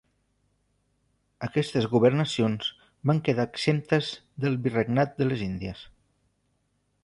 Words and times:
Aquestes 1.47 1.87
governacions 1.91 2.71
van 3.11 3.21
quedar 3.29 3.47
exemptes 3.53 4.11
del 4.47 4.59
Virregnat 4.67 5.17
de 5.21 5.31
les 5.33 5.49
Índies. 5.53 5.89